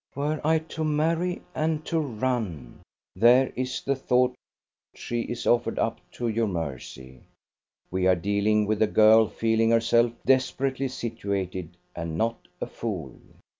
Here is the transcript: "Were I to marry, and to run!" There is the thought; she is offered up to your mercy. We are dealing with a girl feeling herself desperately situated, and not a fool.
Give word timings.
"Were 0.15 0.41
I 0.43 0.57
to 0.73 0.83
marry, 0.83 1.43
and 1.53 1.85
to 1.85 1.99
run!" 1.99 2.79
There 3.15 3.53
is 3.55 3.83
the 3.83 3.95
thought; 3.95 4.33
she 4.95 5.21
is 5.21 5.45
offered 5.45 5.77
up 5.77 5.99
to 6.13 6.27
your 6.27 6.47
mercy. 6.47 7.19
We 7.91 8.07
are 8.07 8.15
dealing 8.15 8.65
with 8.65 8.81
a 8.81 8.87
girl 8.87 9.27
feeling 9.27 9.69
herself 9.69 10.13
desperately 10.25 10.87
situated, 10.87 11.77
and 11.95 12.17
not 12.17 12.47
a 12.59 12.65
fool. 12.65 13.13